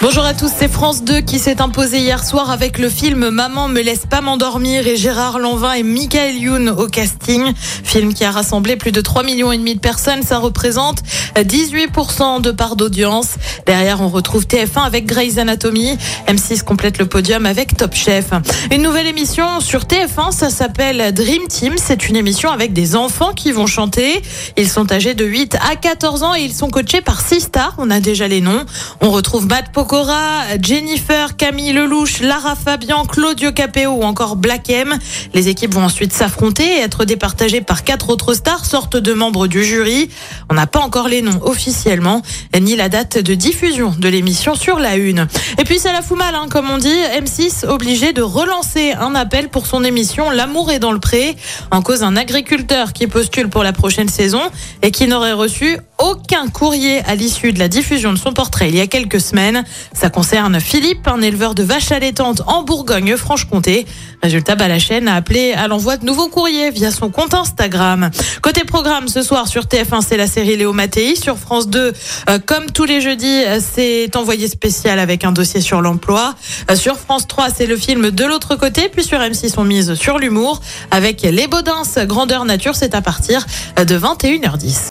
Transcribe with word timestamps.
Bonjour 0.00 0.24
à 0.24 0.32
tous, 0.32 0.52
c'est 0.56 0.70
France 0.70 1.02
2 1.02 1.22
qui 1.22 1.40
s'est 1.40 1.60
imposé 1.60 1.98
hier 1.98 2.24
soir 2.24 2.52
avec 2.52 2.78
le 2.78 2.88
film 2.88 3.30
Maman 3.30 3.66
me 3.66 3.80
laisse 3.80 4.06
pas 4.08 4.20
m'endormir 4.20 4.86
et 4.86 4.96
Gérard 4.96 5.40
Lanvin 5.40 5.72
et 5.72 5.82
Michael 5.82 6.36
Youn 6.36 6.68
au 6.68 6.86
casting. 6.86 7.52
Film 7.56 8.14
qui 8.14 8.24
a 8.24 8.30
rassemblé 8.30 8.76
plus 8.76 8.92
de 8.92 9.00
3 9.00 9.24
millions 9.24 9.50
et 9.50 9.58
demi 9.58 9.74
de 9.74 9.80
personnes, 9.80 10.22
ça 10.22 10.38
représente 10.38 11.02
18% 11.34 12.40
de 12.40 12.52
part 12.52 12.76
d'audience. 12.76 13.34
Derrière, 13.66 14.00
on 14.00 14.08
retrouve 14.08 14.44
TF1 14.44 14.84
avec 14.84 15.04
Grey's 15.04 15.36
Anatomy. 15.36 15.98
M6 16.28 16.62
complète 16.62 16.98
le 16.98 17.06
podium 17.06 17.44
avec 17.44 17.76
Top 17.76 17.94
Chef. 17.94 18.26
Une 18.70 18.82
nouvelle 18.82 19.08
émission 19.08 19.58
sur 19.58 19.82
TF1, 19.82 20.30
ça 20.30 20.50
s'appelle 20.50 21.12
Dream 21.12 21.48
Team. 21.48 21.74
C'est 21.76 22.08
une 22.08 22.14
émission 22.14 22.50
avec 22.50 22.72
des 22.72 22.94
enfants 22.94 23.32
qui 23.32 23.50
vont 23.50 23.66
chanter. 23.66 24.22
Ils 24.56 24.68
sont 24.68 24.92
âgés 24.92 25.14
de 25.14 25.24
8 25.24 25.56
à 25.56 25.74
14 25.74 26.22
ans 26.22 26.34
et 26.36 26.42
ils 26.42 26.54
sont 26.54 26.70
coachés 26.70 27.00
par 27.00 27.20
6 27.20 27.40
stars. 27.40 27.74
On 27.78 27.90
a 27.90 27.98
déjà 27.98 28.28
les 28.28 28.40
noms. 28.40 28.64
On 29.00 29.10
retrouve 29.10 29.48
Matt 29.48 29.72
Pokora, 29.88 30.58
Jennifer, 30.60 31.34
Camille 31.34 31.72
Lelouch, 31.72 32.20
Lara 32.20 32.54
Fabian, 32.54 33.06
Claudio 33.06 33.52
Capeo 33.52 33.92
ou 33.92 34.02
encore 34.02 34.36
Black 34.36 34.68
M. 34.68 34.98
Les 35.32 35.48
équipes 35.48 35.72
vont 35.72 35.82
ensuite 35.82 36.12
s'affronter 36.12 36.62
et 36.62 36.80
être 36.80 37.06
départagées 37.06 37.62
par 37.62 37.84
quatre 37.84 38.10
autres 38.10 38.34
stars, 38.34 38.66
sortes 38.66 38.98
de 38.98 39.14
membres 39.14 39.46
du 39.46 39.64
jury. 39.64 40.10
On 40.50 40.54
n'a 40.54 40.66
pas 40.66 40.80
encore 40.80 41.08
les 41.08 41.22
noms 41.22 41.40
officiellement, 41.42 42.20
ni 42.60 42.76
la 42.76 42.90
date 42.90 43.16
de 43.16 43.32
diffusion 43.32 43.94
de 43.98 44.10
l'émission 44.10 44.54
sur 44.54 44.78
la 44.78 44.96
une. 44.96 45.26
Et 45.56 45.64
puis 45.64 45.78
ça 45.78 45.90
la 45.94 46.02
fout 46.02 46.18
mal, 46.18 46.34
hein, 46.34 46.48
comme 46.50 46.68
on 46.68 46.76
dit. 46.76 47.00
M6 47.18 47.66
obligé 47.66 48.12
de 48.12 48.20
relancer 48.20 48.92
un 48.92 49.14
appel 49.14 49.48
pour 49.48 49.66
son 49.66 49.84
émission 49.84 50.28
L'amour 50.28 50.70
est 50.70 50.80
dans 50.80 50.92
le 50.92 51.00
pré. 51.00 51.34
En 51.70 51.80
cause 51.80 52.02
un 52.02 52.16
agriculteur 52.16 52.92
qui 52.92 53.06
postule 53.06 53.48
pour 53.48 53.62
la 53.62 53.72
prochaine 53.72 54.10
saison 54.10 54.42
et 54.82 54.90
qui 54.90 55.06
n'aurait 55.06 55.32
reçu 55.32 55.78
aucun 55.98 56.48
courrier 56.48 57.02
à 57.06 57.14
l'issue 57.14 57.52
de 57.52 57.58
la 57.58 57.68
diffusion 57.68 58.12
de 58.12 58.18
son 58.18 58.32
portrait 58.32 58.68
il 58.68 58.76
y 58.76 58.80
a 58.80 58.86
quelques 58.86 59.20
semaines. 59.20 59.64
Ça 59.92 60.10
concerne 60.10 60.60
Philippe, 60.60 61.06
un 61.08 61.20
éleveur 61.20 61.54
de 61.54 61.62
vaches 61.62 61.92
allaitantes 61.92 62.42
en 62.46 62.62
Bourgogne-Franche-Comté. 62.62 63.86
Résultat, 64.22 64.56
bah, 64.56 64.68
la 64.68 64.78
chaîne 64.78 65.06
a 65.08 65.14
appelé 65.14 65.52
à 65.52 65.68
l'envoi 65.68 65.96
de 65.96 66.04
nouveaux 66.04 66.28
courriers 66.28 66.70
via 66.70 66.90
son 66.90 67.10
compte 67.10 67.34
Instagram. 67.34 68.10
Côté 68.42 68.64
programme, 68.64 69.08
ce 69.08 69.22
soir 69.22 69.46
sur 69.48 69.64
TF1, 69.64 70.02
c'est 70.02 70.16
la 70.16 70.26
série 70.26 70.56
Léo 70.56 70.72
Mattei. 70.72 71.14
Sur 71.14 71.38
France 71.38 71.68
2, 71.68 71.92
euh, 72.28 72.38
comme 72.44 72.70
tous 72.70 72.84
les 72.84 73.00
jeudis, 73.00 73.44
euh, 73.44 73.60
c'est 73.60 74.16
envoyé 74.16 74.48
spécial 74.48 74.98
avec 74.98 75.24
un 75.24 75.32
dossier 75.32 75.60
sur 75.60 75.80
l'emploi. 75.80 76.34
Euh, 76.70 76.76
sur 76.76 76.96
France 76.96 77.26
3, 77.28 77.48
c'est 77.50 77.66
le 77.66 77.76
film 77.76 78.10
de 78.10 78.24
l'autre 78.24 78.56
côté. 78.56 78.88
Puis 78.88 79.04
sur 79.04 79.18
M6, 79.18 79.54
on 79.56 79.64
mise 79.64 79.94
sur 79.94 80.18
l'humour 80.18 80.60
avec 80.90 81.22
Les 81.22 81.46
Baudins, 81.46 81.82
Grandeur 82.06 82.44
Nature. 82.44 82.74
C'est 82.74 82.94
à 82.94 83.02
partir 83.02 83.46
de 83.76 83.98
21h10. 83.98 84.90